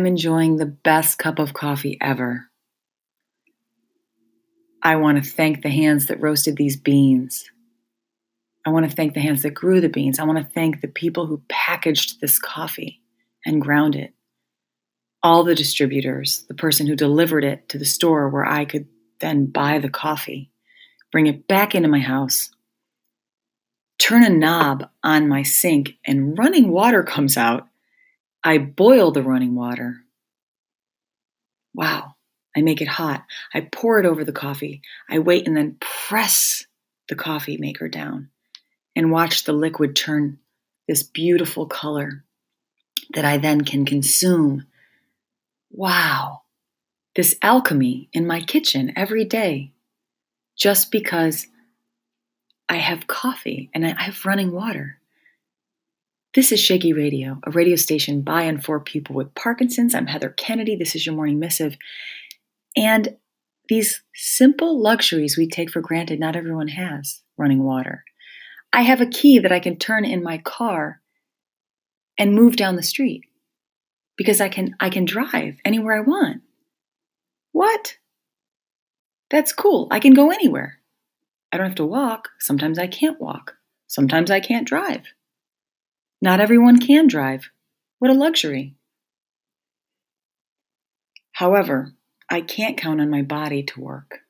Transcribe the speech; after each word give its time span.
I'm 0.00 0.06
enjoying 0.06 0.56
the 0.56 0.64
best 0.64 1.18
cup 1.18 1.38
of 1.38 1.52
coffee 1.52 1.98
ever. 2.00 2.48
I 4.82 4.96
want 4.96 5.22
to 5.22 5.30
thank 5.30 5.60
the 5.60 5.68
hands 5.68 6.06
that 6.06 6.22
roasted 6.22 6.56
these 6.56 6.78
beans. 6.78 7.44
I 8.64 8.70
want 8.70 8.88
to 8.88 8.96
thank 8.96 9.12
the 9.12 9.20
hands 9.20 9.42
that 9.42 9.50
grew 9.50 9.78
the 9.78 9.90
beans. 9.90 10.18
I 10.18 10.24
want 10.24 10.38
to 10.38 10.54
thank 10.54 10.80
the 10.80 10.88
people 10.88 11.26
who 11.26 11.42
packaged 11.50 12.18
this 12.18 12.38
coffee 12.38 13.02
and 13.44 13.60
ground 13.60 13.94
it. 13.94 14.14
All 15.22 15.44
the 15.44 15.54
distributors, 15.54 16.46
the 16.48 16.54
person 16.54 16.86
who 16.86 16.96
delivered 16.96 17.44
it 17.44 17.68
to 17.68 17.76
the 17.76 17.84
store 17.84 18.30
where 18.30 18.46
I 18.46 18.64
could 18.64 18.88
then 19.18 19.44
buy 19.44 19.80
the 19.80 19.90
coffee, 19.90 20.50
bring 21.12 21.26
it 21.26 21.46
back 21.46 21.74
into 21.74 21.90
my 21.90 22.00
house, 22.00 22.48
turn 23.98 24.24
a 24.24 24.30
knob 24.30 24.88
on 25.04 25.28
my 25.28 25.42
sink, 25.42 25.98
and 26.06 26.38
running 26.38 26.70
water 26.70 27.02
comes 27.02 27.36
out. 27.36 27.66
I 28.42 28.58
boil 28.58 29.10
the 29.10 29.22
running 29.22 29.54
water. 29.54 30.02
Wow. 31.74 32.14
I 32.56 32.62
make 32.62 32.80
it 32.80 32.88
hot. 32.88 33.24
I 33.54 33.60
pour 33.60 34.00
it 34.00 34.06
over 34.06 34.24
the 34.24 34.32
coffee. 34.32 34.82
I 35.08 35.20
wait 35.20 35.46
and 35.46 35.56
then 35.56 35.76
press 35.80 36.66
the 37.08 37.14
coffee 37.14 37.58
maker 37.58 37.88
down 37.88 38.30
and 38.96 39.12
watch 39.12 39.44
the 39.44 39.52
liquid 39.52 39.94
turn 39.94 40.38
this 40.88 41.02
beautiful 41.02 41.66
color 41.66 42.24
that 43.14 43.24
I 43.24 43.38
then 43.38 43.62
can 43.62 43.84
consume. 43.84 44.66
Wow. 45.70 46.42
This 47.14 47.36
alchemy 47.42 48.08
in 48.12 48.26
my 48.26 48.40
kitchen 48.40 48.92
every 48.96 49.24
day 49.24 49.72
just 50.56 50.90
because 50.90 51.46
I 52.68 52.76
have 52.76 53.06
coffee 53.06 53.70
and 53.74 53.86
I 53.86 54.00
have 54.00 54.24
running 54.24 54.52
water. 54.52 54.99
This 56.32 56.52
is 56.52 56.60
Shaky 56.60 56.92
Radio, 56.92 57.40
a 57.42 57.50
radio 57.50 57.74
station 57.74 58.22
by 58.22 58.42
and 58.42 58.64
for 58.64 58.78
people 58.78 59.16
with 59.16 59.34
Parkinson's. 59.34 59.96
I'm 59.96 60.06
Heather 60.06 60.28
Kennedy. 60.30 60.76
This 60.76 60.94
is 60.94 61.04
your 61.04 61.16
morning 61.16 61.40
missive. 61.40 61.76
And 62.76 63.16
these 63.68 64.04
simple 64.14 64.80
luxuries 64.80 65.36
we 65.36 65.48
take 65.48 65.72
for 65.72 65.80
granted, 65.80 66.20
not 66.20 66.36
everyone 66.36 66.68
has 66.68 67.22
running 67.36 67.64
water. 67.64 68.04
I 68.72 68.82
have 68.82 69.00
a 69.00 69.06
key 69.06 69.40
that 69.40 69.50
I 69.50 69.58
can 69.58 69.76
turn 69.76 70.04
in 70.04 70.22
my 70.22 70.38
car 70.38 71.00
and 72.16 72.32
move 72.32 72.54
down 72.54 72.76
the 72.76 72.82
street 72.84 73.24
because 74.16 74.40
I 74.40 74.48
can 74.48 74.76
I 74.78 74.88
can 74.88 75.06
drive 75.06 75.56
anywhere 75.64 75.96
I 75.96 76.00
want. 76.02 76.42
What? 77.50 77.96
That's 79.30 79.52
cool. 79.52 79.88
I 79.90 79.98
can 79.98 80.14
go 80.14 80.30
anywhere. 80.30 80.78
I 81.50 81.56
don't 81.56 81.66
have 81.66 81.74
to 81.76 81.84
walk. 81.84 82.28
Sometimes 82.38 82.78
I 82.78 82.86
can't 82.86 83.20
walk. 83.20 83.56
Sometimes 83.88 84.30
I 84.30 84.38
can't 84.38 84.68
drive. 84.68 85.06
Not 86.22 86.40
everyone 86.40 86.78
can 86.78 87.06
drive. 87.06 87.50
What 87.98 88.10
a 88.10 88.14
luxury. 88.14 88.76
However, 91.32 91.94
I 92.28 92.42
can't 92.42 92.76
count 92.76 93.00
on 93.00 93.10
my 93.10 93.22
body 93.22 93.62
to 93.62 93.80
work. 93.80 94.20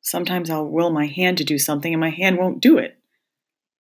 Sometimes 0.00 0.48
I'll 0.48 0.66
will 0.66 0.90
my 0.90 1.06
hand 1.06 1.38
to 1.38 1.44
do 1.44 1.58
something 1.58 1.92
and 1.92 2.00
my 2.00 2.10
hand 2.10 2.38
won't 2.38 2.62
do 2.62 2.78
it. 2.78 2.96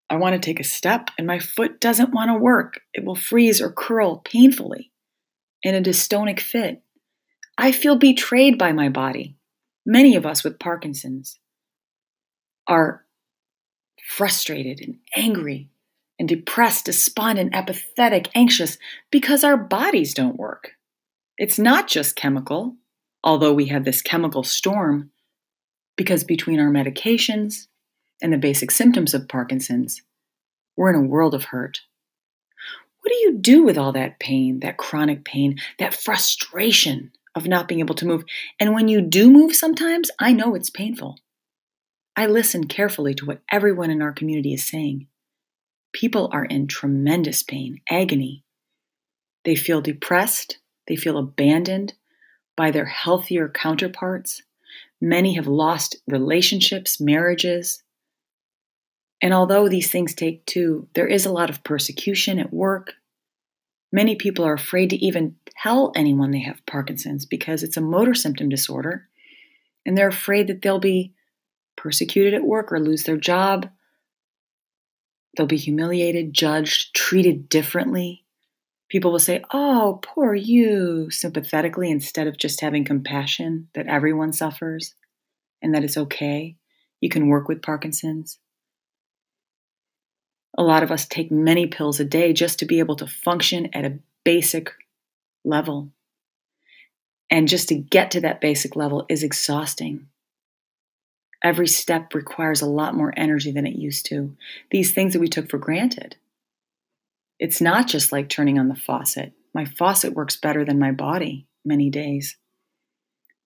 I 0.10 0.16
want 0.16 0.34
to 0.34 0.40
take 0.40 0.60
a 0.60 0.64
step 0.64 1.10
and 1.18 1.28
my 1.28 1.38
foot 1.38 1.80
doesn't 1.80 2.14
want 2.14 2.30
to 2.30 2.40
work. 2.40 2.82
It 2.94 3.06
will 3.06 3.16
freeze 3.16 3.62
or 3.62 3.72
curl 3.72 4.18
painfully 4.18 4.92
in 5.62 5.76
a 5.76 5.82
dystonic 5.82 6.40
fit. 6.40 6.82
I 7.58 7.72
feel 7.72 7.96
betrayed 7.96 8.58
by 8.58 8.72
my 8.72 8.90
body. 8.90 9.36
Many 9.86 10.16
of 10.16 10.26
us 10.26 10.44
with 10.44 10.60
Parkinson's 10.60 11.38
are 12.68 13.06
frustrated 14.04 14.80
and 14.82 14.98
angry 15.16 15.70
and 16.20 16.28
depressed, 16.28 16.86
despondent, 16.86 17.56
apathetic, 17.56 18.30
anxious 18.36 18.78
because 19.10 19.44
our 19.44 19.58
bodies 19.58 20.14
don't 20.14 20.38
work. 20.38 20.74
It's 21.38 21.58
not 21.58 21.88
just 21.88 22.18
chemical, 22.18 22.76
although 23.24 23.54
we 23.54 23.68
have 23.68 23.86
this 23.86 24.02
chemical 24.02 24.44
storm, 24.44 25.12
because 25.96 26.24
between 26.26 26.60
our 26.60 26.70
medications 26.70 27.68
and 28.22 28.34
the 28.34 28.38
basic 28.38 28.70
symptoms 28.70 29.14
of 29.14 29.30
Parkinson's, 29.30 30.02
we're 30.76 30.90
in 30.90 30.96
a 30.96 31.08
world 31.08 31.34
of 31.34 31.46
hurt. 31.46 31.82
What 33.02 33.12
do 33.12 33.16
you 33.16 33.38
do 33.38 33.64
with 33.64 33.78
all 33.78 33.94
that 33.94 34.20
pain, 34.20 34.60
that 34.60 34.78
chronic 34.78 35.24
pain, 35.24 35.58
that 35.78 35.94
frustration 35.94 37.12
of 37.36 37.48
not 37.48 37.68
being 37.68 37.80
able 37.80 37.96
to 37.96 38.06
move? 38.06 38.26
And 38.60 38.74
when 38.74 38.90
you 38.90 39.02
do 39.02 39.32
move 39.32 39.56
sometimes, 39.56 40.12
I 40.20 40.34
know 40.34 40.56
it's 40.56 40.70
painful. 40.70 41.18
I 42.16 42.26
listen 42.26 42.68
carefully 42.68 43.14
to 43.16 43.26
what 43.26 43.42
everyone 43.50 43.90
in 43.90 44.02
our 44.02 44.12
community 44.12 44.54
is 44.54 44.68
saying. 44.68 45.08
People 45.94 46.30
are 46.32 46.46
in 46.46 46.68
tremendous 46.68 47.44
pain, 47.44 47.82
agony. 47.90 48.44
They 49.46 49.56
feel 49.56 49.82
depressed, 49.82 50.60
they 50.88 50.96
feel 50.96 51.18
abandoned 51.18 51.94
by 52.56 52.72
their 52.72 52.86
healthier 52.86 53.50
counterparts. 53.50 54.42
Many 55.02 55.36
have 55.36 55.48
lost 55.48 55.96
relationships, 56.08 57.00
marriages. 57.00 57.84
And 59.22 59.34
although 59.34 59.70
these 59.70 59.90
things 59.90 60.14
take 60.14 60.46
two, 60.46 60.88
there 60.94 61.08
is 61.08 61.26
a 61.26 61.32
lot 61.32 61.50
of 61.50 61.64
persecution 61.64 62.40
at 62.40 62.54
work. 62.54 62.94
Many 63.92 64.16
people 64.16 64.46
are 64.46 64.54
afraid 64.54 64.92
to 64.92 65.04
even 65.04 65.36
tell 65.64 65.92
anyone 65.96 66.32
they 66.32 66.42
have 66.42 66.66
Parkinson's 66.66 67.26
because 67.26 67.64
it's 67.64 67.78
a 67.78 67.82
motor 67.82 68.14
symptom 68.14 68.50
disorder, 68.50 69.08
and 69.86 69.98
they're 69.98 70.10
afraid 70.10 70.48
that 70.48 70.62
they'll 70.62 70.80
be 70.80 71.14
persecuted 71.76 72.34
at 72.34 72.44
work 72.44 72.72
or 72.72 72.80
lose 72.80 73.04
their 73.04 73.18
job 73.18 73.70
They'll 75.36 75.46
be 75.46 75.58
humiliated, 75.58 76.34
judged, 76.34 76.96
treated 76.96 77.50
differently. 77.50 78.26
People 78.90 79.12
will 79.12 79.20
say, 79.20 79.44
Oh, 79.54 80.00
poor 80.02 80.34
you, 80.34 81.10
sympathetically, 81.12 81.92
instead 81.92 82.28
of 82.28 82.38
just 82.38 82.62
having 82.62 82.84
compassion 82.84 83.70
that 83.76 83.88
everyone 83.88 84.34
suffers 84.34 84.96
and 85.62 85.74
that 85.76 85.84
it's 85.84 85.98
okay. 85.98 86.56
You 87.02 87.10
can 87.10 87.28
work 87.28 87.48
with 87.48 87.62
Parkinson's. 87.62 88.40
A 90.58 90.64
lot 90.64 90.84
of 90.84 90.92
us 90.92 91.08
take 91.08 91.32
many 91.32 91.68
pills 91.68 92.00
a 92.00 92.06
day 92.06 92.34
just 92.34 92.60
to 92.60 92.66
be 92.66 92.80
able 92.80 92.96
to 92.98 93.08
function 93.08 93.70
at 93.74 93.86
a 93.86 94.00
basic 94.26 94.74
level. 95.46 95.92
And 97.30 97.48
just 97.48 97.70
to 97.70 97.76
get 97.76 98.12
to 98.12 98.22
that 98.22 98.42
basic 98.42 98.76
level 98.76 99.06
is 99.08 99.24
exhausting. 99.24 100.08
Every 101.44 101.68
step 101.68 102.14
requires 102.14 102.62
a 102.62 102.70
lot 102.70 102.96
more 102.96 103.14
energy 103.16 103.52
than 103.52 103.66
it 103.66 103.76
used 103.76 104.06
to. 104.08 104.36
These 104.72 104.94
things 104.94 105.14
that 105.14 105.20
we 105.20 105.30
took 105.30 105.50
for 105.50 105.58
granted. 105.58 106.18
It's 107.40 107.62
not 107.62 107.88
just 107.88 108.12
like 108.12 108.28
turning 108.28 108.60
on 108.60 108.68
the 108.68 108.76
faucet. 108.76 109.34
My 109.54 109.66
faucet 109.66 110.14
works 110.14 110.36
better 110.36 110.66
than 110.66 110.80
my 110.80 110.92
body 110.92 111.48
many 111.64 111.90
days. 111.90 112.36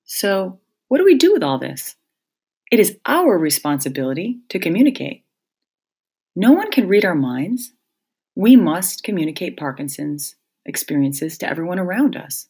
So, 0.06 0.60
what 0.88 0.98
do 0.98 1.06
we 1.06 1.16
do 1.16 1.34
with 1.34 1.44
all 1.44 1.60
this? 1.60 1.96
It 2.72 2.80
is 2.80 2.98
our 3.06 3.38
responsibility 3.38 4.40
to 4.50 4.60
communicate. 4.60 5.24
No 6.36 6.52
one 6.52 6.72
can 6.72 6.88
read 6.88 7.06
our 7.06 7.16
minds. 7.16 7.74
We 8.36 8.56
must 8.56 9.04
communicate 9.04 9.58
Parkinson's 9.58 10.36
experiences 10.66 11.38
to 11.38 11.50
everyone 11.50 11.78
around 11.78 12.16
us, 12.16 12.48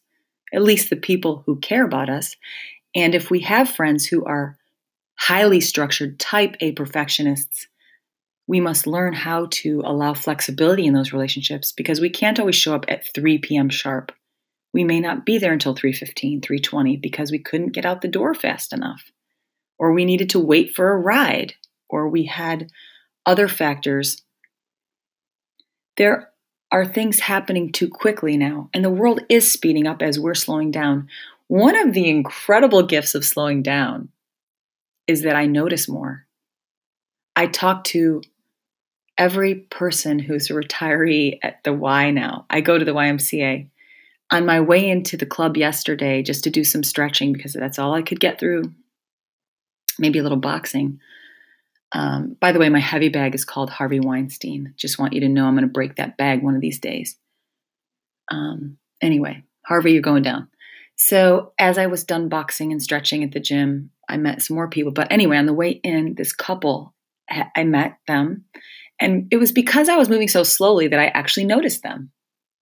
at 0.52 0.62
least 0.62 0.88
the 0.88 0.96
people 0.96 1.42
who 1.44 1.56
care 1.56 1.84
about 1.84 2.08
us. 2.08 2.36
And 2.94 3.14
if 3.14 3.30
we 3.30 3.40
have 3.40 3.68
friends 3.68 4.06
who 4.06 4.24
are 4.24 4.56
highly 5.16 5.60
structured 5.60 6.18
type 6.18 6.56
A 6.60 6.72
perfectionists, 6.72 7.68
we 8.46 8.60
must 8.60 8.86
learn 8.86 9.14
how 9.14 9.46
to 9.50 9.82
allow 9.84 10.12
flexibility 10.14 10.86
in 10.86 10.94
those 10.94 11.12
relationships 11.12 11.72
because 11.72 12.00
we 12.00 12.10
can't 12.10 12.38
always 12.38 12.56
show 12.56 12.74
up 12.74 12.84
at 12.88 13.06
3 13.14 13.38
p.m. 13.38 13.70
sharp. 13.70 14.12
We 14.72 14.84
may 14.84 15.00
not 15.00 15.24
be 15.24 15.38
there 15.38 15.52
until 15.52 15.74
3:15, 15.74 16.42
3:20 16.42 17.00
because 17.00 17.30
we 17.30 17.38
couldn't 17.38 17.72
get 17.72 17.86
out 17.86 18.02
the 18.02 18.08
door 18.08 18.34
fast 18.34 18.72
enough 18.72 19.12
or 19.78 19.92
we 19.92 20.04
needed 20.04 20.30
to 20.30 20.40
wait 20.40 20.74
for 20.74 20.92
a 20.92 20.98
ride 20.98 21.54
or 21.88 22.08
we 22.08 22.24
had 22.24 22.68
other 23.24 23.48
factors. 23.48 24.22
There 25.96 26.30
are 26.72 26.84
things 26.84 27.20
happening 27.20 27.70
too 27.72 27.88
quickly 27.88 28.36
now 28.36 28.68
and 28.74 28.84
the 28.84 28.90
world 28.90 29.20
is 29.28 29.50
speeding 29.50 29.86
up 29.86 30.02
as 30.02 30.18
we're 30.18 30.34
slowing 30.34 30.70
down. 30.70 31.08
One 31.46 31.76
of 31.76 31.94
the 31.94 32.08
incredible 32.08 32.82
gifts 32.82 33.14
of 33.14 33.24
slowing 33.24 33.62
down 33.62 34.08
is 35.06 35.22
that 35.22 35.36
I 35.36 35.46
notice 35.46 35.88
more. 35.88 36.26
I 37.36 37.46
talk 37.46 37.84
to 37.84 38.22
every 39.18 39.54
person 39.54 40.18
who's 40.18 40.50
a 40.50 40.54
retiree 40.54 41.38
at 41.42 41.62
the 41.64 41.72
Y 41.72 42.10
now. 42.10 42.46
I 42.50 42.60
go 42.60 42.78
to 42.78 42.84
the 42.84 42.94
YMCA. 42.94 43.68
On 44.30 44.46
my 44.46 44.60
way 44.60 44.88
into 44.88 45.16
the 45.16 45.26
club 45.26 45.56
yesterday, 45.56 46.22
just 46.22 46.44
to 46.44 46.50
do 46.50 46.64
some 46.64 46.82
stretching 46.82 47.32
because 47.32 47.52
that's 47.52 47.78
all 47.78 47.92
I 47.92 48.02
could 48.02 48.18
get 48.18 48.40
through, 48.40 48.72
maybe 49.98 50.18
a 50.18 50.22
little 50.22 50.38
boxing. 50.38 50.98
Um, 51.92 52.36
by 52.40 52.50
the 52.50 52.58
way, 52.58 52.68
my 52.68 52.80
heavy 52.80 53.10
bag 53.10 53.34
is 53.34 53.44
called 53.44 53.70
Harvey 53.70 54.00
Weinstein. 54.00 54.74
Just 54.76 54.98
want 54.98 55.12
you 55.12 55.20
to 55.20 55.28
know 55.28 55.46
I'm 55.46 55.54
going 55.54 55.68
to 55.68 55.72
break 55.72 55.96
that 55.96 56.16
bag 56.16 56.42
one 56.42 56.56
of 56.56 56.60
these 56.60 56.80
days. 56.80 57.16
Um, 58.32 58.78
anyway, 59.00 59.44
Harvey, 59.64 59.92
you're 59.92 60.02
going 60.02 60.22
down. 60.22 60.48
So, 60.96 61.52
as 61.58 61.76
I 61.76 61.86
was 61.86 62.04
done 62.04 62.28
boxing 62.28 62.70
and 62.72 62.82
stretching 62.82 63.24
at 63.24 63.32
the 63.32 63.40
gym, 63.40 63.90
I 64.08 64.16
met 64.16 64.42
some 64.42 64.54
more 64.54 64.68
people. 64.68 64.92
But 64.92 65.10
anyway, 65.10 65.36
on 65.36 65.46
the 65.46 65.52
way 65.52 65.70
in, 65.70 66.14
this 66.14 66.32
couple, 66.32 66.94
I 67.28 67.64
met 67.64 67.98
them. 68.06 68.44
And 69.00 69.26
it 69.30 69.36
was 69.36 69.50
because 69.50 69.88
I 69.88 69.96
was 69.96 70.08
moving 70.08 70.28
so 70.28 70.44
slowly 70.44 70.88
that 70.88 71.00
I 71.00 71.06
actually 71.06 71.46
noticed 71.46 71.82
them. 71.82 72.10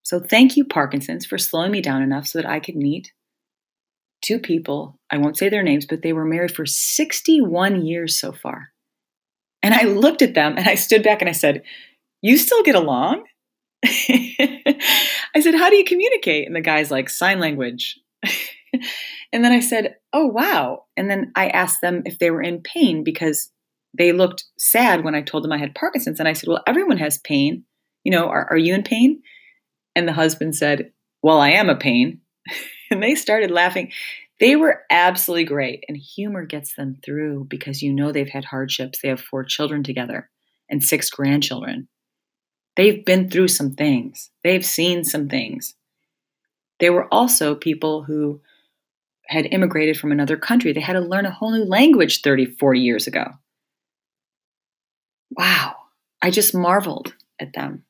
So 0.04 0.20
thank 0.20 0.56
you, 0.56 0.66
Parkinson's, 0.66 1.26
for 1.26 1.38
slowing 1.38 1.72
me 1.72 1.82
down 1.82 2.02
enough 2.02 2.28
so 2.28 2.40
that 2.40 2.50
I 2.50 2.60
could 2.60 2.76
meet 2.76 3.12
two 4.22 4.40
people. 4.40 5.00
I 5.10 5.18
won't 5.18 5.38
say 5.38 5.50
their 5.50 5.64
names, 5.64 5.86
but 5.86 6.02
they 6.02 6.14
were 6.14 6.26
married 6.26 6.56
for 6.56 6.66
61 6.66 7.86
years 7.86 8.18
so 8.18 8.32
far. 8.32 8.70
And 9.64 9.74
I 9.74 9.84
looked 9.84 10.22
at 10.22 10.34
them 10.34 10.58
and 10.58 10.68
I 10.68 10.76
stood 10.76 11.04
back 11.04 11.22
and 11.22 11.30
I 11.30 11.34
said, 11.34 11.64
You 12.22 12.38
still 12.38 12.64
get 12.64 12.76
along? 12.76 13.26
I 13.86 15.40
said, 15.40 15.56
How 15.56 15.70
do 15.70 15.76
you 15.76 15.86
communicate? 15.86 16.48
And 16.48 16.56
the 16.56 16.62
guy's 16.62 16.92
like, 16.92 17.10
Sign 17.10 17.40
language. 17.40 18.00
and 19.34 19.44
then 19.44 19.52
I 19.52 19.60
said, 19.60 19.96
Oh, 20.14 20.28
wow. 20.28 20.86
And 20.98 21.10
then 21.10 21.32
I 21.36 21.48
asked 21.48 21.82
them 21.82 22.04
if 22.06 22.20
they 22.20 22.32
were 22.32 22.42
in 22.42 22.62
pain 22.62 23.04
because 23.04 23.52
they 23.98 24.14
looked 24.14 24.46
sad 24.58 25.04
when 25.04 25.16
I 25.16 25.22
told 25.22 25.44
them 25.44 25.52
I 25.52 25.58
had 25.58 25.76
Parkinson's. 25.76 26.20
And 26.20 26.28
I 26.28 26.34
said, 26.34 26.48
Well, 26.48 26.64
everyone 26.68 26.98
has 26.98 27.18
pain. 27.20 27.66
You 28.04 28.12
know, 28.12 28.28
are, 28.28 28.48
are 28.50 28.58
you 28.58 28.74
in 28.74 28.84
pain? 28.84 29.22
And 29.96 30.08
the 30.08 30.14
husband 30.14 30.56
said, 30.56 30.92
Well, 31.22 31.40
I 31.40 31.52
am 31.52 31.70
a 31.70 31.76
pain. 31.76 32.22
and 32.92 33.02
they 33.02 33.16
started 33.16 33.52
laughing. 33.52 33.92
They 34.40 34.56
were 34.56 34.82
absolutely 34.90 35.44
great. 35.44 35.84
And 35.88 35.96
humor 35.96 36.46
gets 36.46 36.76
them 36.76 36.98
through 37.06 37.46
because 37.48 37.84
you 37.84 37.94
know 37.94 38.12
they've 38.12 38.28
had 38.28 38.46
hardships. 38.46 39.00
They 39.00 39.10
have 39.10 39.22
four 39.22 39.44
children 39.44 39.84
together 39.84 40.30
and 40.70 40.84
six 40.84 41.10
grandchildren. 41.10 41.88
They've 42.76 43.06
been 43.06 43.30
through 43.30 43.50
some 43.50 43.74
things, 43.74 44.32
they've 44.44 44.66
seen 44.66 45.04
some 45.04 45.28
things. 45.30 45.76
They 46.82 46.90
were 46.90 47.08
also 47.14 47.56
people 47.56 48.04
who 48.04 48.42
had 49.28 49.48
immigrated 49.52 49.98
from 49.98 50.12
another 50.12 50.36
country. 50.36 50.74
They 50.74 50.82
had 50.82 50.94
to 50.94 51.00
learn 51.00 51.28
a 51.28 51.32
whole 51.32 51.52
new 51.52 51.64
language 51.64 52.22
30, 52.22 52.48
40 52.48 52.80
years 52.80 53.08
ago. 53.08 53.26
Wow. 55.30 55.76
I 56.22 56.32
just 56.32 56.54
marveled 56.54 57.14
at 57.40 57.54
them. 57.54 57.86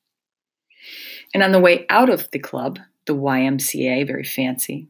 And 1.34 1.42
on 1.42 1.54
the 1.54 1.60
way 1.60 1.86
out 1.90 2.10
of 2.10 2.30
the 2.32 2.40
club, 2.40 2.80
the 3.08 3.16
YMCA, 3.16 4.06
very 4.06 4.26
fancy, 4.26 4.90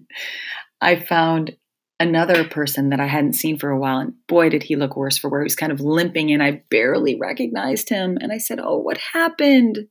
I 0.80 0.96
found 0.96 1.56
another 1.98 2.44
person 2.44 2.90
that 2.90 3.00
I 3.00 3.06
hadn't 3.06 3.32
seen 3.32 3.58
for 3.58 3.70
a 3.70 3.78
while. 3.78 4.00
And 4.00 4.14
boy, 4.26 4.50
did 4.50 4.62
he 4.62 4.76
look 4.76 4.96
worse 4.96 5.16
for 5.16 5.30
wear. 5.30 5.40
He 5.40 5.44
was 5.44 5.56
kind 5.56 5.72
of 5.72 5.80
limping 5.80 6.30
and 6.30 6.42
I 6.42 6.62
barely 6.68 7.16
recognized 7.18 7.88
him. 7.88 8.18
And 8.20 8.32
I 8.32 8.38
said, 8.38 8.60
Oh, 8.62 8.76
what 8.76 8.98
happened? 8.98 9.88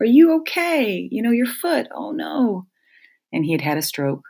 Are 0.00 0.06
you 0.06 0.36
okay? 0.40 1.08
You 1.10 1.22
know, 1.22 1.30
your 1.30 1.46
foot. 1.46 1.88
Oh, 1.94 2.12
no. 2.12 2.66
And 3.32 3.44
he 3.44 3.52
had 3.52 3.60
had 3.60 3.78
a 3.78 3.82
stroke. 3.82 4.24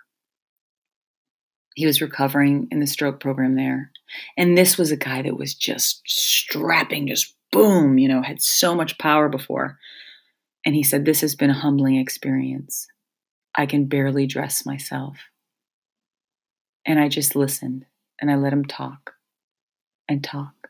He 1.76 1.87
was 1.87 2.02
recovering 2.02 2.69
in 2.70 2.81
the 2.81 2.87
stroke 2.87 3.20
program 3.20 3.55
there. 3.55 3.93
And 4.37 4.58
this 4.58 4.76
was 4.76 4.90
a 4.90 4.96
guy 4.96 5.22
that 5.22 5.38
was 5.38 5.55
just 5.55 6.02
strapping, 6.06 7.06
just 7.06 7.34
boom, 7.52 7.99
you 7.99 8.08
know, 8.08 8.22
had 8.22 8.43
so 8.43 8.75
much 8.75 8.99
power 8.99 9.28
before. 9.28 9.78
And 10.67 10.75
he 10.75 10.82
said, 10.82 11.05
This 11.05 11.20
has 11.20 11.34
been 11.34 11.50
a 11.50 11.55
humbling 11.55 11.96
experience. 11.96 12.88
I 13.55 13.66
can 13.66 13.87
barely 13.87 14.26
dress 14.26 14.66
myself. 14.66 15.16
And 16.84 16.99
I 16.99 17.08
just 17.08 17.37
listened 17.37 17.87
and 18.20 18.31
I 18.31 18.34
let 18.37 18.52
him 18.52 18.64
talk 18.64 19.14
and 20.08 20.23
talk. 20.23 20.69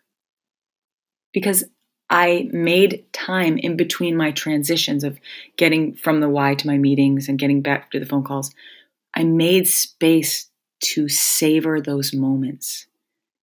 Because 1.32 1.64
I 2.10 2.48
made 2.52 3.04
time 3.12 3.56
in 3.56 3.76
between 3.76 4.16
my 4.16 4.32
transitions 4.32 5.04
of 5.04 5.20
getting 5.56 5.94
from 5.94 6.20
the 6.20 6.28
Y 6.28 6.56
to 6.56 6.66
my 6.66 6.76
meetings 6.76 7.28
and 7.28 7.38
getting 7.38 7.62
back 7.62 7.92
to 7.92 8.00
the 8.00 8.06
phone 8.06 8.24
calls. 8.24 8.52
I 9.14 9.22
made 9.22 9.68
space 9.68 10.50
to 10.80 11.08
savor 11.08 11.80
those 11.80 12.12
moments. 12.12 12.86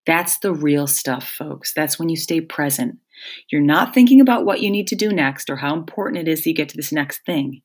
That's 0.06 0.40
the 0.40 0.54
real 0.54 0.86
stuff, 0.86 1.28
folks. 1.28 1.74
That's 1.74 1.98
when 1.98 2.10
you 2.10 2.18
stay 2.18 2.42
present. 2.42 2.98
You're 3.50 3.62
not 3.62 3.94
thinking 3.94 4.22
about 4.22 4.46
what 4.46 4.62
you 4.62 4.70
need 4.70 4.88
to 4.88 4.96
do 4.96 5.12
next 5.12 5.50
or 5.50 5.58
how 5.58 5.74
important 5.74 6.28
it 6.28 6.32
is 6.32 6.44
that 6.44 6.50
you 6.50 6.56
get 6.56 6.70
to 6.70 6.78
this 6.78 6.92
next 6.92 7.26
thing. 7.26 7.62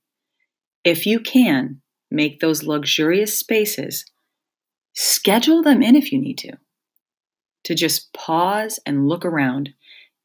If 0.84 1.06
you 1.06 1.20
can, 1.20 1.80
make 2.10 2.40
those 2.40 2.62
luxurious 2.62 3.36
spaces, 3.36 4.04
schedule 4.94 5.62
them 5.62 5.82
in 5.82 5.96
if 5.96 6.12
you 6.12 6.20
need 6.20 6.38
to, 6.38 6.52
to 7.64 7.74
just 7.74 8.12
pause 8.12 8.78
and 8.84 9.08
look 9.08 9.24
around, 9.24 9.70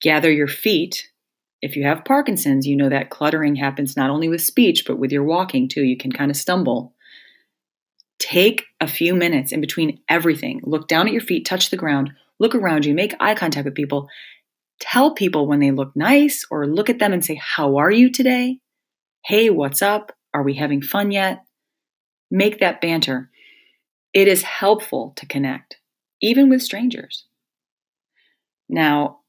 gather 0.02 0.32
your 0.32 0.48
feet. 0.48 1.10
If 1.62 1.76
you 1.76 1.84
have 1.86 2.06
Parkinson's, 2.06 2.68
you 2.68 2.76
know 2.76 2.90
that 2.90 3.10
cluttering 3.10 3.56
happens 3.56 3.98
not 3.98 4.10
only 4.10 4.30
with 4.30 4.42
speech, 4.42 4.86
but 4.86 5.00
with 5.00 5.12
your 5.12 5.24
walking 5.24 5.68
too. 5.68 5.84
You 5.84 5.98
can 5.98 6.12
kind 6.12 6.30
of 6.30 6.38
stumble. 6.38 6.94
Take 8.20 8.66
a 8.80 8.88
few 8.88 9.16
minutes 9.16 9.52
in 9.52 9.62
between 9.62 10.00
everything. 10.10 10.62
Look 10.64 10.88
down 10.88 11.08
at 11.08 11.14
your 11.14 11.22
feet, 11.22 11.46
touch 11.46 11.70
the 11.70 11.78
ground, 11.78 12.12
look 12.40 12.56
around 12.56 12.86
you, 12.86 12.94
make 12.94 13.14
eye 13.20 13.36
contact 13.36 13.66
with 13.66 13.76
people. 13.76 14.10
Tell 14.80 15.14
people 15.14 15.48
when 15.48 15.60
they 15.60 15.72
look 15.72 15.96
nice 15.96 16.46
or 16.52 16.68
look 16.68 16.90
at 16.90 17.00
them 17.00 17.14
and 17.14 17.26
say, 17.26 17.36
How 17.36 17.78
are 17.78 17.92
you 17.92 18.12
today? 18.12 18.60
Hey, 19.26 19.50
what's 19.50 19.82
up? 19.82 20.12
Are 20.34 20.44
we 20.44 20.56
having 20.56 20.82
fun 20.82 21.12
yet? 21.12 21.44
Make 22.30 22.60
that 22.60 22.82
banter. 22.82 23.30
It 24.14 24.28
is 24.28 24.44
helpful 24.44 25.14
to 25.18 25.26
connect, 25.26 25.78
even 26.22 26.50
with 26.50 26.62
strangers. 26.62 27.26
Now, 28.70 29.20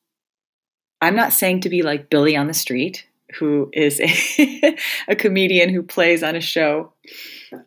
I'm 1.01 1.17
not 1.17 1.33
saying 1.33 1.61
to 1.63 1.69
be 1.69 1.83
like 1.83 2.11
Billy 2.11 2.37
on 2.37 2.47
the 2.47 2.55
street, 2.55 3.07
who 3.39 3.71
is 3.73 4.01
a, 4.01 4.77
a 5.09 5.17
comedian 5.17 5.69
who 5.69 5.83
plays 5.83 6.23
on 6.23 6.35
a 6.37 6.41
show 6.41 6.93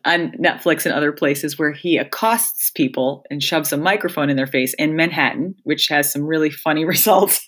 on 0.04 0.32
Netflix 0.32 0.84
and 0.84 0.94
other 0.94 1.12
places 1.12 1.58
where 1.58 1.72
he 1.72 1.96
accosts 1.96 2.70
people 2.70 3.24
and 3.30 3.42
shoves 3.42 3.72
a 3.72 3.76
microphone 3.76 4.30
in 4.30 4.36
their 4.36 4.46
face 4.46 4.74
in 4.74 4.96
Manhattan, 4.96 5.54
which 5.64 5.88
has 5.88 6.10
some 6.10 6.22
really 6.22 6.50
funny 6.50 6.84
results. 6.86 7.46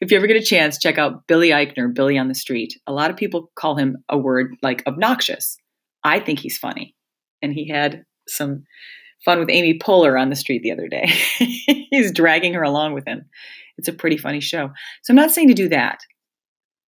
if 0.00 0.10
you 0.10 0.16
ever 0.16 0.26
get 0.26 0.36
a 0.36 0.44
chance, 0.44 0.78
check 0.78 0.98
out 0.98 1.26
Billy 1.26 1.50
Eichner, 1.50 1.92
Billy 1.92 2.18
on 2.18 2.28
the 2.28 2.34
Street. 2.34 2.78
A 2.86 2.92
lot 2.92 3.10
of 3.10 3.16
people 3.16 3.50
call 3.54 3.76
him 3.76 3.98
a 4.08 4.18
word 4.18 4.54
like 4.62 4.82
obnoxious. 4.86 5.56
I 6.04 6.20
think 6.20 6.38
he's 6.38 6.58
funny. 6.58 6.94
And 7.42 7.52
he 7.52 7.68
had 7.68 8.04
some 8.26 8.64
fun 9.24 9.38
with 9.38 9.50
Amy 9.50 9.78
Poehler 9.78 10.20
on 10.20 10.30
the 10.30 10.36
street 10.36 10.62
the 10.62 10.72
other 10.72 10.88
day. 10.88 11.06
he's 11.90 12.12
dragging 12.12 12.54
her 12.54 12.62
along 12.62 12.94
with 12.94 13.06
him. 13.06 13.26
It's 13.78 13.88
a 13.88 13.92
pretty 13.92 14.16
funny 14.16 14.40
show. 14.40 14.70
So 15.02 15.12
I'm 15.12 15.16
not 15.16 15.30
saying 15.30 15.48
to 15.48 15.54
do 15.54 15.68
that, 15.68 16.00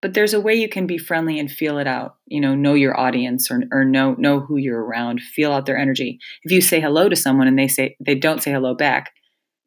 but 0.00 0.14
there's 0.14 0.35
a 0.35 0.41
way 0.41 0.55
you 0.55 0.69
can 0.69 0.87
be 0.87 0.97
friendly 0.97 1.38
and 1.38 1.50
feel 1.50 1.79
it 1.79 1.87
out. 1.87 2.17
You 2.26 2.41
know, 2.41 2.55
know 2.55 2.75
your 2.75 2.99
audience 2.99 3.50
or, 3.50 3.62
or 3.73 3.85
know 3.85 4.14
know 4.14 4.41
who 4.41 4.57
you're 4.57 4.83
around. 4.83 5.21
Feel 5.21 5.53
out 5.53 5.67
their 5.67 5.76
energy. 5.76 6.19
If 6.45 6.53
you 6.53 6.61
say 6.61 6.81
hello 6.81 7.09
to 7.09 7.17
someone 7.17 7.49
and 7.49 7.59
they 7.59 7.69
say 7.69 7.97
they 8.05 8.14
don't 8.14 8.43
say 8.43 8.53
hello 8.53 8.75
back, 8.75 9.12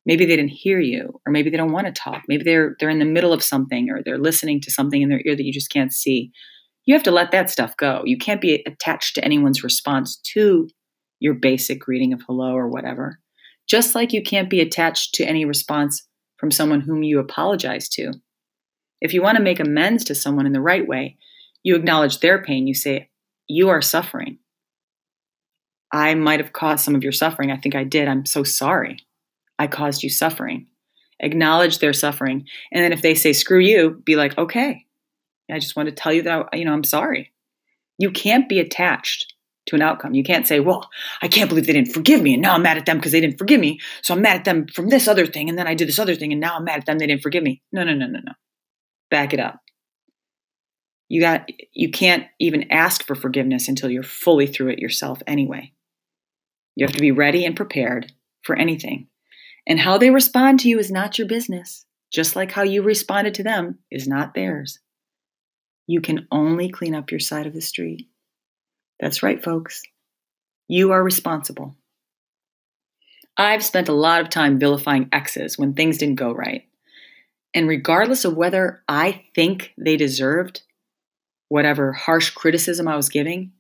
maybe 0.06 0.26
they 0.26 0.38
didn't 0.38 0.52
hear 0.52 0.80
you, 0.80 1.20
or 1.26 1.32
maybe 1.32 1.50
they 1.50 1.58
don't 1.58 1.74
want 1.74 1.88
to 1.88 1.94
talk. 1.94 2.24
Maybe 2.28 2.44
they're 2.44 2.76
they're 2.80 2.90
in 2.90 3.00
the 3.00 3.06
middle 3.06 3.34
of 3.34 3.44
something, 3.44 3.90
or 3.90 4.02
they're 4.02 4.18
listening 4.18 4.62
to 4.62 4.72
something 4.72 5.02
in 5.02 5.10
their 5.10 5.22
ear 5.26 5.36
that 5.36 5.46
you 5.46 5.54
just 5.54 5.72
can't 5.72 5.94
see. 5.94 6.32
You 6.86 6.96
have 6.96 7.04
to 7.04 7.12
let 7.12 7.32
that 7.32 7.50
stuff 7.50 7.76
go. 7.78 8.02
You 8.06 8.18
can't 8.18 8.42
be 8.42 8.64
attached 8.66 9.16
to 9.16 9.24
anyone's 9.24 9.64
response 9.64 10.18
to 10.34 10.68
your 11.20 11.36
basic 11.36 11.80
greeting 11.80 12.14
of 12.14 12.22
hello 12.26 12.54
or 12.54 12.68
whatever. 12.68 13.20
Just 13.70 13.96
like 13.96 14.12
you 14.12 14.24
can't 14.24 14.50
be 14.50 14.60
attached 14.60 15.14
to 15.16 15.24
any 15.24 15.46
response 15.46 16.08
from 16.42 16.52
someone 16.52 16.82
whom 16.82 17.04
you 17.04 17.20
apologize 17.20 17.88
to. 17.88 18.12
If 19.00 19.14
you 19.14 19.22
want 19.22 19.38
to 19.38 19.44
make 19.44 19.60
amends 19.60 20.04
to 20.06 20.16
someone 20.16 20.48
in 20.48 20.54
the 20.54 20.60
right 20.60 20.86
way, 20.86 21.18
you 21.64 21.76
acknowledge 21.76 22.20
their 22.20 22.44
pain. 22.44 22.66
You 22.66 22.74
say, 22.74 23.10
You 23.48 23.70
are 23.70 23.82
suffering. 23.82 24.40
I 25.94 26.16
might 26.16 26.40
have 26.40 26.52
caused 26.52 26.84
some 26.84 26.96
of 26.96 27.04
your 27.04 27.12
suffering. 27.12 27.52
I 27.52 27.58
think 27.58 27.76
I 27.76 27.84
did. 27.84 28.08
I'm 28.08 28.26
so 28.26 28.44
sorry. 28.44 28.98
I 29.60 29.68
caused 29.68 30.02
you 30.02 30.10
suffering. 30.10 30.66
Acknowledge 31.20 31.78
their 31.78 31.94
suffering. 31.94 32.48
And 32.72 32.84
then 32.84 32.92
if 32.92 33.04
they 33.04 33.14
say, 33.14 33.34
Screw 33.34 33.60
you, 33.60 34.02
be 34.04 34.16
like, 34.16 34.36
Okay. 34.38 34.86
I 35.50 35.60
just 35.60 35.76
want 35.76 35.90
to 35.90 35.96
tell 35.96 36.14
you 36.14 36.24
that, 36.24 36.58
you 36.58 36.66
know, 36.66 36.74
I'm 36.74 36.84
sorry. 36.84 37.32
You 38.00 38.10
can't 38.10 38.50
be 38.50 38.60
attached 38.60 39.34
to 39.72 39.76
an 39.76 39.82
outcome. 39.82 40.14
You 40.14 40.24
can't 40.24 40.46
say, 40.46 40.60
well, 40.60 40.90
I 41.22 41.28
can't 41.28 41.50
believe 41.50 41.66
they 41.66 41.74
didn't 41.74 41.94
forgive 41.94 42.22
me. 42.22 42.34
And 42.34 42.42
now 42.42 42.56
I'm 42.56 42.62
mad 42.62 42.78
at 42.78 42.86
them 42.86 42.98
because 42.98 43.14
they 43.14 43.22
didn't 43.22 43.38
forgive 43.38 43.60
me. 43.60 43.80
So 44.04 44.14
I'm 44.14 44.22
mad 44.22 44.38
at 44.38 44.46
them 44.46 44.68
from 44.68 44.90
this 44.90 45.08
other 45.08 45.26
thing. 45.26 45.50
And 45.50 45.58
then 45.58 45.68
I 45.68 45.74
did 45.74 45.88
this 45.88 46.00
other 46.00 46.16
thing. 46.16 46.32
And 46.32 46.42
now 46.42 46.58
I'm 46.58 46.66
mad 46.66 46.80
at 46.80 46.86
them. 46.86 47.00
They 47.00 47.08
didn't 47.08 47.24
forgive 47.24 47.44
me. 47.44 47.62
No, 47.72 47.84
no, 47.84 47.94
no, 47.94 48.06
no, 48.06 48.20
no. 48.24 48.34
Back 49.10 49.34
it 49.34 49.40
up. 49.40 49.60
You 51.08 51.22
got, 51.22 51.50
you 51.74 51.90
can't 51.90 52.26
even 52.40 52.72
ask 52.72 53.06
for 53.06 53.16
forgiveness 53.16 53.68
until 53.68 53.90
you're 53.90 54.04
fully 54.04 54.48
through 54.48 54.70
it 54.70 54.80
yourself 54.80 55.22
anyway. 55.26 55.74
You 56.76 56.86
have 56.86 56.96
to 56.96 57.02
be 57.02 57.12
ready 57.12 57.46
and 57.46 57.56
prepared 57.56 58.12
for 58.44 58.58
anything. 58.58 59.08
And 59.68 59.80
how 59.80 59.98
they 59.98 60.10
respond 60.10 60.60
to 60.62 60.70
you 60.70 60.80
is 60.80 60.92
not 60.92 61.18
your 61.18 61.28
business, 61.28 61.86
just 62.12 62.36
like 62.36 62.52
how 62.52 62.64
you 62.64 62.82
responded 62.82 63.34
to 63.36 63.44
them 63.44 63.80
is 63.90 64.08
not 64.08 64.34
theirs. 64.34 64.80
You 65.88 66.02
can 66.02 66.28
only 66.32 66.70
clean 66.70 66.96
up 66.96 67.12
your 67.12 67.20
side 67.20 67.46
of 67.46 67.54
the 67.54 67.62
street. 67.62 68.08
That's 69.02 69.24
right, 69.24 69.44
folks. 69.44 69.82
You 70.68 70.92
are 70.92 71.04
responsible. 71.04 71.76
I've 73.36 73.64
spent 73.64 73.90
a 73.90 73.94
lot 73.94 74.22
of 74.22 74.30
time 74.30 74.60
vilifying 74.60 75.10
exes 75.12 75.58
when 75.58 75.74
things 75.74 75.98
didn't 75.98 76.16
go 76.16 76.32
right. 76.32 76.68
And 77.54 77.68
regardless 77.68 78.24
of 78.24 78.38
whether 78.38 78.84
I 78.88 79.26
think 79.36 79.74
they 79.78 79.98
deserved 79.98 80.62
whatever 81.50 81.92
harsh 81.92 82.30
criticism 82.30 82.88
I 82.88 82.96
was 82.96 83.10
giving, 83.10 83.52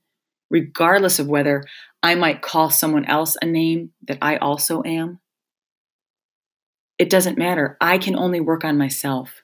regardless 0.50 1.19
of 1.19 1.27
whether 1.27 1.65
I 2.03 2.15
might 2.15 2.41
call 2.41 2.69
someone 2.69 3.05
else 3.05 3.36
a 3.41 3.45
name 3.45 3.91
that 4.07 4.19
I 4.21 4.38
also 4.38 4.83
am, 4.83 5.19
it 6.98 7.10
doesn't 7.10 7.38
matter. 7.38 7.77
I 7.81 7.98
can 7.98 8.15
only 8.15 8.39
work 8.39 8.63
on 8.63 8.77
myself. 8.77 9.41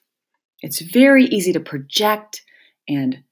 It's 0.61 0.79
very 0.79 1.25
easy 1.25 1.53
to 1.53 1.59
project 1.59 2.43
and 2.87 3.23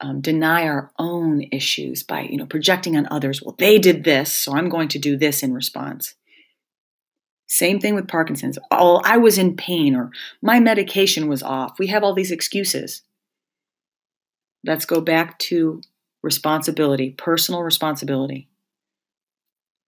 um, 0.00 0.20
deny 0.20 0.66
our 0.66 0.92
own 0.98 1.42
issues 1.50 2.02
by 2.02 2.22
you 2.22 2.36
know 2.36 2.46
projecting 2.46 2.96
on 2.96 3.08
others 3.10 3.42
well 3.42 3.56
they 3.58 3.78
did 3.78 4.04
this 4.04 4.32
so 4.32 4.54
i'm 4.54 4.68
going 4.68 4.88
to 4.88 4.98
do 4.98 5.16
this 5.16 5.42
in 5.42 5.54
response. 5.54 6.14
Same 7.50 7.80
thing 7.80 7.94
with 7.94 8.08
parkinson's. 8.08 8.58
Oh 8.70 9.00
i 9.04 9.16
was 9.16 9.38
in 9.38 9.56
pain 9.56 9.94
or 9.94 10.10
my 10.42 10.60
medication 10.60 11.28
was 11.28 11.42
off. 11.42 11.78
We 11.78 11.88
have 11.88 12.04
all 12.04 12.14
these 12.14 12.30
excuses. 12.30 13.02
Let's 14.64 14.84
go 14.84 15.00
back 15.00 15.38
to 15.40 15.80
responsibility 16.22 17.10
personal 17.10 17.62
responsibility. 17.62 18.48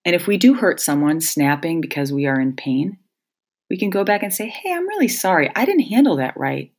And 0.04 0.14
if 0.14 0.26
we 0.26 0.38
do 0.38 0.54
hurt 0.54 0.80
someone 0.80 1.20
snapping 1.20 1.80
because 1.82 2.12
we 2.12 2.26
are 2.26 2.40
in 2.40 2.56
pain 2.56 2.98
we 3.68 3.76
can 3.76 3.90
go 3.90 4.02
back 4.02 4.22
and 4.24 4.34
say 4.34 4.48
hey 4.48 4.72
i'm 4.72 4.88
really 4.88 5.08
sorry. 5.08 5.50
I 5.54 5.64
didn't 5.64 5.88
handle 5.88 6.16
that 6.16 6.36
right. 6.36 6.72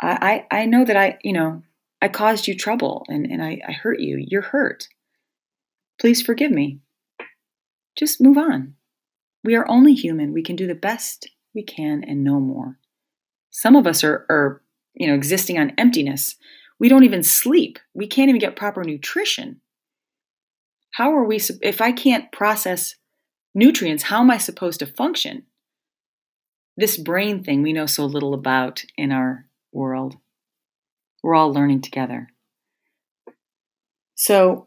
I 0.00 0.44
i, 0.50 0.60
I 0.60 0.66
know 0.66 0.84
that 0.84 0.96
i 0.96 1.18
you 1.22 1.32
know 1.32 1.62
I 2.00 2.08
caused 2.08 2.46
you 2.46 2.56
trouble 2.56 3.04
and, 3.08 3.26
and 3.26 3.42
I, 3.42 3.60
I 3.66 3.72
hurt 3.72 4.00
you. 4.00 4.24
You're 4.28 4.42
hurt. 4.42 4.88
Please 6.00 6.22
forgive 6.22 6.52
me. 6.52 6.78
Just 7.96 8.20
move 8.20 8.38
on. 8.38 8.74
We 9.42 9.56
are 9.56 9.68
only 9.68 9.94
human. 9.94 10.32
We 10.32 10.42
can 10.42 10.56
do 10.56 10.66
the 10.66 10.74
best 10.74 11.28
we 11.54 11.62
can 11.62 12.04
and 12.04 12.22
no 12.22 12.38
more. 12.38 12.78
Some 13.50 13.74
of 13.74 13.86
us 13.86 14.04
are, 14.04 14.26
are 14.28 14.62
you 14.94 15.08
know, 15.08 15.14
existing 15.14 15.58
on 15.58 15.72
emptiness. 15.78 16.36
We 16.78 16.88
don't 16.88 17.04
even 17.04 17.22
sleep. 17.22 17.78
We 17.94 18.06
can't 18.06 18.28
even 18.28 18.40
get 18.40 18.56
proper 18.56 18.84
nutrition. 18.84 19.60
How 20.92 21.12
are 21.14 21.24
we, 21.24 21.40
if 21.62 21.80
I 21.80 21.92
can't 21.92 22.30
process 22.30 22.94
nutrients, 23.54 24.04
how 24.04 24.20
am 24.20 24.30
I 24.30 24.38
supposed 24.38 24.80
to 24.80 24.86
function? 24.86 25.44
This 26.76 26.96
brain 26.96 27.42
thing 27.42 27.62
we 27.62 27.72
know 27.72 27.86
so 27.86 28.04
little 28.06 28.34
about 28.34 28.84
in 28.96 29.10
our 29.10 29.46
world. 29.72 30.16
We're 31.22 31.34
all 31.34 31.52
learning 31.52 31.82
together. 31.82 32.28
So, 34.14 34.66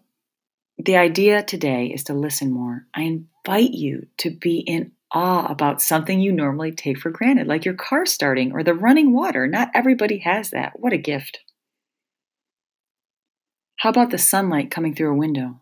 the 0.78 0.98
idea 0.98 1.44
today 1.44 1.88
is 1.88 2.06
to 2.06 2.14
listen 2.14 2.52
more. 2.52 2.88
I 2.96 3.02
invite 3.02 3.72
you 3.72 4.08
to 4.18 4.32
be 4.32 4.60
in 4.60 4.94
awe 5.12 5.46
about 5.46 5.82
something 5.82 6.20
you 6.20 6.32
normally 6.32 6.72
take 6.72 6.98
for 6.98 7.12
granted, 7.12 7.48
like 7.48 7.66
your 7.66 7.74
car 7.74 8.06
starting 8.06 8.52
or 8.54 8.64
the 8.64 8.74
running 8.74 9.14
water. 9.14 9.48
Not 9.48 9.70
everybody 9.74 10.20
has 10.20 10.50
that. 10.52 10.80
What 10.80 10.94
a 10.94 10.98
gift. 10.98 11.40
How 13.78 13.90
about 13.90 14.12
the 14.12 14.18
sunlight 14.18 14.72
coming 14.72 14.96
through 14.96 15.12
a 15.12 15.18
window? 15.18 15.60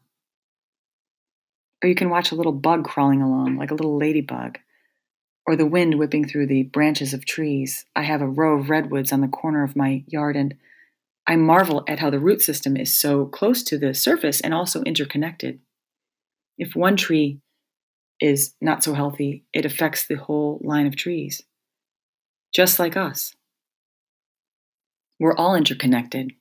Or 1.81 1.87
you 1.87 1.95
can 1.95 2.09
watch 2.09 2.31
a 2.31 2.35
little 2.35 2.51
bug 2.51 2.83
crawling 2.83 3.21
along, 3.21 3.57
like 3.57 3.71
a 3.71 3.75
little 3.75 3.97
ladybug, 3.97 4.57
or 5.47 5.55
the 5.55 5.65
wind 5.65 5.97
whipping 5.97 6.27
through 6.27 6.47
the 6.47 6.63
branches 6.63 7.13
of 7.13 7.25
trees. 7.25 7.85
I 7.95 8.03
have 8.03 8.21
a 8.21 8.27
row 8.27 8.59
of 8.59 8.69
redwoods 8.69 9.13
on 9.13 9.21
the 9.21 9.29
corner 9.29 9.63
of 9.63 9.77
my 9.77 10.03
yard, 10.07 10.35
and 10.35 10.55
I 11.29 11.35
marvel 11.35 11.83
at 11.87 11.99
how 11.99 12.09
the 12.09 12.19
root 12.19 12.41
system 12.41 12.75
is 12.75 12.91
so 12.91 13.27
close 13.27 13.61
to 13.65 13.77
the 13.77 13.93
surface 13.93 14.41
and 14.41 14.51
also 14.51 14.81
interconnected. 14.81 15.59
If 16.57 16.75
one 16.75 16.97
tree 16.97 17.39
is 18.19 18.55
not 18.59 18.83
so 18.83 18.95
healthy, 18.95 19.45
it 19.53 19.63
affects 19.63 20.07
the 20.07 20.15
whole 20.15 20.59
line 20.63 20.87
of 20.87 20.95
trees, 20.95 21.43
just 22.51 22.79
like 22.79 22.97
us. 22.97 23.35
We're 25.19 25.35
all 25.35 25.55
interconnected. 25.55 26.31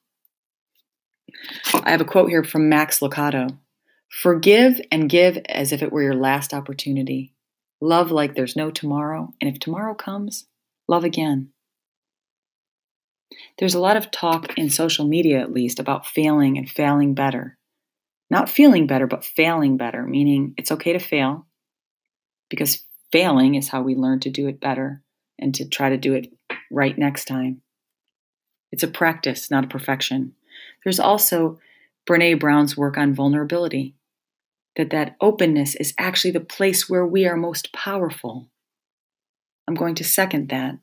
I 1.75 1.91
have 1.91 2.01
a 2.01 2.07
quote 2.07 2.31
here 2.31 2.43
from 2.43 2.71
Max 2.71 3.01
Lucado 3.01 3.59
Forgive 4.09 4.81
and 4.91 5.11
give 5.11 5.37
as 5.51 5.71
if 5.71 5.83
it 5.83 5.93
were 5.93 6.03
your 6.03 6.15
last 6.15 6.55
opportunity. 6.55 7.35
Love 7.83 8.11
like 8.11 8.35
there's 8.35 8.57
no 8.57 8.71
tomorrow, 8.71 9.35
and 9.39 9.53
if 9.53 9.61
tomorrow 9.61 9.95
comes, 9.95 10.47
love 10.89 11.05
again. 11.05 11.51
There's 13.59 13.75
a 13.75 13.81
lot 13.81 13.97
of 13.97 14.11
talk 14.11 14.57
in 14.57 14.71
social 14.71 15.07
media, 15.07 15.41
at 15.41 15.53
least, 15.53 15.79
about 15.79 16.07
failing 16.07 16.57
and 16.57 16.69
failing 16.69 17.15
better. 17.15 17.59
Not 18.31 18.51
feeling 18.51 18.87
better, 18.87 19.07
but 19.07 19.25
failing 19.25 19.77
better, 19.77 20.03
meaning 20.03 20.55
it's 20.57 20.73
okay 20.73 20.93
to 20.93 20.99
fail 20.99 21.47
because 22.51 22.85
failing 23.13 23.55
is 23.55 23.69
how 23.69 23.83
we 23.83 23.95
learn 23.95 24.21
to 24.21 24.31
do 24.31 24.49
it 24.49 24.61
better 24.61 25.03
and 25.39 25.55
to 25.55 25.69
try 25.69 25.89
to 25.89 25.97
do 25.97 26.15
it 26.15 26.33
right 26.71 26.97
next 26.97 27.27
time. 27.27 27.63
It's 28.71 28.83
a 28.83 28.89
practice, 28.89 29.51
not 29.51 29.65
a 29.65 29.69
perfection. 29.69 30.35
There's 30.85 31.01
also 31.01 31.59
Brene 32.09 32.41
Brown's 32.41 32.77
work 32.77 32.97
on 32.99 33.15
vulnerability, 33.15 33.95
that 34.77 34.91
that 34.91 35.17
openness 35.21 35.75
is 35.75 35.95
actually 35.99 36.31
the 36.31 36.41
place 36.41 36.89
where 36.89 37.07
we 37.07 37.27
are 37.27 37.37
most 37.37 37.73
powerful. 37.73 38.49
I'm 39.67 39.75
going 39.75 39.95
to 39.97 40.05
second 40.05 40.49
that. 40.49 40.79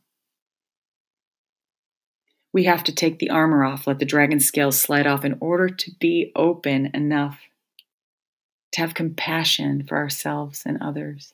We 2.56 2.64
have 2.64 2.86
to 2.86 2.96
take 2.96 3.20
the 3.20 3.32
armor 3.32 3.66
off, 3.66 3.86
let 3.86 4.00
the 4.00 4.06
dragon 4.06 4.40
scales 4.40 4.80
slide 4.80 5.06
off 5.06 5.26
in 5.26 5.36
order 5.42 5.68
to 5.68 5.92
be 6.00 6.32
open 6.38 6.90
enough 6.94 7.38
to 8.72 8.80
have 8.80 8.94
compassion 8.94 9.84
for 9.86 9.98
ourselves 9.98 10.64
and 10.66 10.82
others. 10.82 11.34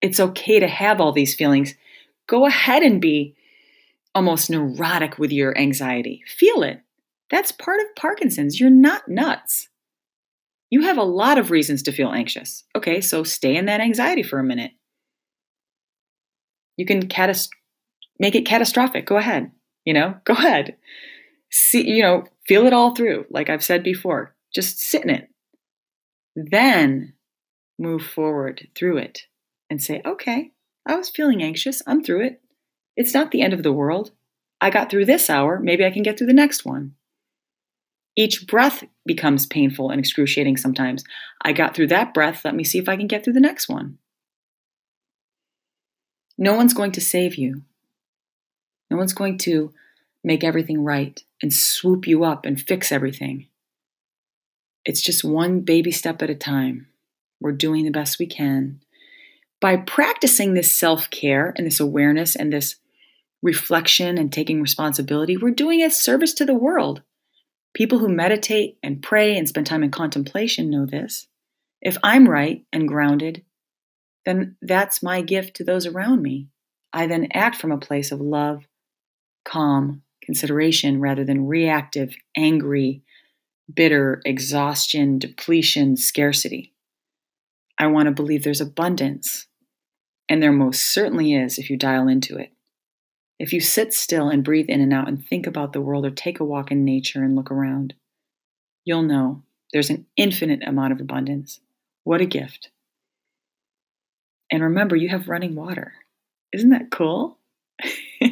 It's 0.00 0.20
okay 0.20 0.60
to 0.60 0.68
have 0.68 1.00
all 1.00 1.10
these 1.10 1.34
feelings. 1.34 1.74
Go 2.28 2.46
ahead 2.46 2.84
and 2.84 3.00
be 3.00 3.34
almost 4.14 4.50
neurotic 4.50 5.18
with 5.18 5.32
your 5.32 5.58
anxiety. 5.58 6.22
Feel 6.28 6.62
it. 6.62 6.80
That's 7.28 7.50
part 7.50 7.80
of 7.80 7.96
Parkinson's. 7.96 8.60
You're 8.60 8.70
not 8.70 9.08
nuts. 9.08 9.68
You 10.70 10.82
have 10.82 10.96
a 10.96 11.02
lot 11.02 11.38
of 11.38 11.50
reasons 11.50 11.82
to 11.82 11.92
feel 11.92 12.12
anxious. 12.12 12.62
Okay, 12.76 13.00
so 13.00 13.24
stay 13.24 13.56
in 13.56 13.66
that 13.66 13.80
anxiety 13.80 14.22
for 14.22 14.38
a 14.38 14.44
minute. 14.44 14.70
You 16.76 16.86
can 16.86 17.08
catas- 17.08 17.48
make 18.20 18.36
it 18.36 18.46
catastrophic. 18.46 19.06
Go 19.06 19.16
ahead. 19.16 19.50
You 19.84 19.94
know, 19.94 20.16
go 20.24 20.34
ahead. 20.34 20.76
See, 21.50 21.88
you 21.88 22.02
know, 22.02 22.24
feel 22.46 22.66
it 22.66 22.72
all 22.72 22.94
through. 22.94 23.26
Like 23.30 23.50
I've 23.50 23.64
said 23.64 23.82
before, 23.82 24.34
just 24.54 24.80
sit 24.80 25.04
in 25.04 25.10
it. 25.10 25.28
Then 26.34 27.14
move 27.78 28.02
forward 28.02 28.68
through 28.74 28.98
it 28.98 29.26
and 29.70 29.82
say, 29.82 30.00
okay, 30.04 30.52
I 30.86 30.96
was 30.96 31.08
feeling 31.08 31.42
anxious. 31.42 31.82
I'm 31.86 32.02
through 32.02 32.22
it. 32.22 32.42
It's 32.96 33.14
not 33.14 33.30
the 33.30 33.42
end 33.42 33.52
of 33.52 33.62
the 33.62 33.72
world. 33.72 34.12
I 34.60 34.70
got 34.70 34.90
through 34.90 35.06
this 35.06 35.28
hour. 35.28 35.58
Maybe 35.60 35.84
I 35.84 35.90
can 35.90 36.02
get 36.02 36.16
through 36.16 36.28
the 36.28 36.32
next 36.32 36.64
one. 36.64 36.94
Each 38.16 38.46
breath 38.46 38.84
becomes 39.04 39.46
painful 39.46 39.90
and 39.90 39.98
excruciating 39.98 40.56
sometimes. 40.56 41.04
I 41.42 41.52
got 41.52 41.74
through 41.74 41.88
that 41.88 42.14
breath. 42.14 42.44
Let 42.44 42.54
me 42.54 42.64
see 42.64 42.78
if 42.78 42.88
I 42.88 42.96
can 42.96 43.08
get 43.08 43.24
through 43.24 43.32
the 43.32 43.40
next 43.40 43.68
one. 43.68 43.98
No 46.38 46.54
one's 46.54 46.74
going 46.74 46.92
to 46.92 47.00
save 47.00 47.34
you. 47.36 47.62
No 48.90 48.96
one's 48.96 49.12
going 49.12 49.38
to 49.38 49.72
make 50.22 50.44
everything 50.44 50.82
right 50.82 51.22
and 51.42 51.52
swoop 51.52 52.06
you 52.06 52.24
up 52.24 52.46
and 52.46 52.60
fix 52.60 52.90
everything. 52.90 53.48
It's 54.84 55.02
just 55.02 55.24
one 55.24 55.60
baby 55.60 55.90
step 55.90 56.22
at 56.22 56.30
a 56.30 56.34
time. 56.34 56.88
We're 57.40 57.52
doing 57.52 57.84
the 57.84 57.90
best 57.90 58.18
we 58.18 58.26
can. 58.26 58.80
By 59.60 59.76
practicing 59.76 60.54
this 60.54 60.74
self 60.74 61.10
care 61.10 61.54
and 61.56 61.66
this 61.66 61.80
awareness 61.80 62.36
and 62.36 62.52
this 62.52 62.76
reflection 63.42 64.18
and 64.18 64.32
taking 64.32 64.60
responsibility, 64.60 65.36
we're 65.36 65.50
doing 65.50 65.82
a 65.82 65.90
service 65.90 66.34
to 66.34 66.44
the 66.44 66.54
world. 66.54 67.02
People 67.74 67.98
who 67.98 68.08
meditate 68.08 68.78
and 68.82 69.02
pray 69.02 69.36
and 69.36 69.48
spend 69.48 69.66
time 69.66 69.82
in 69.82 69.90
contemplation 69.90 70.70
know 70.70 70.86
this. 70.86 71.26
If 71.82 71.98
I'm 72.02 72.28
right 72.28 72.64
and 72.72 72.88
grounded, 72.88 73.44
then 74.24 74.56
that's 74.62 75.02
my 75.02 75.20
gift 75.22 75.56
to 75.56 75.64
those 75.64 75.86
around 75.86 76.22
me. 76.22 76.48
I 76.92 77.06
then 77.06 77.28
act 77.34 77.56
from 77.56 77.72
a 77.72 77.78
place 77.78 78.12
of 78.12 78.20
love 78.20 78.64
calm 79.44 80.02
consideration 80.22 81.00
rather 81.00 81.24
than 81.24 81.46
reactive, 81.46 82.16
angry, 82.36 83.02
bitter, 83.72 84.20
exhaustion, 84.24 85.18
depletion, 85.18 85.96
scarcity. 85.96 86.72
I 87.78 87.86
want 87.88 88.06
to 88.06 88.12
believe 88.12 88.44
there's 88.44 88.60
abundance. 88.60 89.46
And 90.28 90.42
there 90.42 90.52
most 90.52 90.82
certainly 90.82 91.34
is 91.34 91.58
if 91.58 91.68
you 91.68 91.76
dial 91.76 92.08
into 92.08 92.36
it. 92.36 92.52
If 93.38 93.52
you 93.52 93.60
sit 93.60 93.92
still 93.92 94.28
and 94.28 94.44
breathe 94.44 94.70
in 94.70 94.80
and 94.80 94.92
out 94.92 95.08
and 95.08 95.24
think 95.24 95.46
about 95.46 95.72
the 95.72 95.80
world 95.80 96.06
or 96.06 96.10
take 96.10 96.40
a 96.40 96.44
walk 96.44 96.70
in 96.70 96.84
nature 96.84 97.22
and 97.22 97.34
look 97.34 97.50
around, 97.50 97.94
you'll 98.84 99.02
know 99.02 99.42
there's 99.72 99.90
an 99.90 100.06
infinite 100.16 100.62
amount 100.66 100.92
of 100.92 101.00
abundance. 101.00 101.60
What 102.04 102.20
a 102.20 102.26
gift. 102.26 102.70
And 104.50 104.62
remember, 104.62 104.94
you 104.94 105.08
have 105.08 105.28
running 105.28 105.54
water. 105.56 105.94
Isn't 106.52 106.70
that 106.70 106.90
cool? 106.90 107.38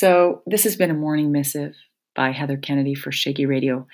So, 0.00 0.40
this 0.46 0.64
has 0.64 0.76
been 0.76 0.90
a 0.90 0.94
morning 0.94 1.30
missive 1.30 1.74
by 2.16 2.30
Heather 2.30 2.56
Kennedy 2.56 2.94
for 2.94 3.12
Shaky 3.12 3.44
Radio. 3.44 3.86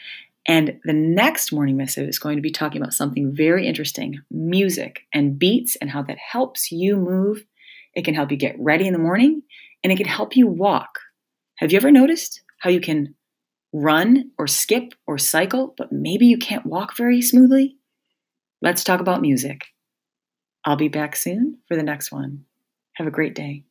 And 0.46 0.78
the 0.84 0.92
next 0.92 1.52
morning 1.52 1.76
missive 1.76 2.08
is 2.08 2.20
going 2.20 2.36
to 2.36 2.42
be 2.42 2.52
talking 2.52 2.80
about 2.80 2.94
something 2.94 3.34
very 3.34 3.66
interesting 3.66 4.20
music 4.30 5.00
and 5.12 5.36
beats 5.36 5.74
and 5.74 5.90
how 5.90 6.04
that 6.04 6.18
helps 6.18 6.70
you 6.70 6.96
move. 6.96 7.44
It 7.92 8.04
can 8.04 8.14
help 8.14 8.30
you 8.30 8.36
get 8.36 8.54
ready 8.56 8.86
in 8.86 8.92
the 8.92 9.00
morning 9.00 9.42
and 9.82 9.92
it 9.92 9.96
can 9.96 10.06
help 10.06 10.36
you 10.36 10.46
walk. 10.46 11.00
Have 11.56 11.72
you 11.72 11.76
ever 11.76 11.90
noticed 11.90 12.40
how 12.60 12.70
you 12.70 12.80
can 12.80 13.16
run 13.72 14.30
or 14.38 14.46
skip 14.46 14.94
or 15.08 15.18
cycle, 15.18 15.74
but 15.76 15.90
maybe 15.90 16.26
you 16.26 16.38
can't 16.38 16.66
walk 16.66 16.96
very 16.96 17.20
smoothly? 17.20 17.78
Let's 18.62 18.84
talk 18.84 19.00
about 19.00 19.22
music. 19.22 19.64
I'll 20.64 20.76
be 20.76 20.86
back 20.86 21.16
soon 21.16 21.58
for 21.66 21.76
the 21.76 21.82
next 21.82 22.12
one. 22.12 22.44
Have 22.92 23.08
a 23.08 23.10
great 23.10 23.34
day. 23.34 23.64